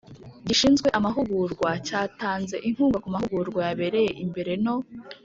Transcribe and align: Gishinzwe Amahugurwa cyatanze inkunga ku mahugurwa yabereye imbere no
Gishinzwe 0.47 0.87
Amahugurwa 0.97 1.69
cyatanze 1.87 2.55
inkunga 2.67 2.97
ku 3.03 3.07
mahugurwa 3.13 3.59
yabereye 3.67 4.11
imbere 4.23 4.53
no 4.65 4.75